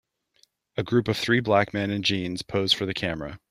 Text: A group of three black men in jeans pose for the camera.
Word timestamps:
A 0.77 0.83
group 0.83 1.07
of 1.07 1.15
three 1.15 1.41
black 1.41 1.75
men 1.75 1.91
in 1.91 2.01
jeans 2.01 2.41
pose 2.41 2.73
for 2.73 2.87
the 2.87 2.93
camera. 2.95 3.39